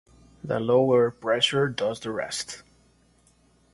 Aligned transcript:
The 0.43 0.59
low 0.59 0.95
air 0.95 1.11
pressure 1.11 1.69
does 1.69 1.99
the 1.99 2.09
rest. 2.09 2.63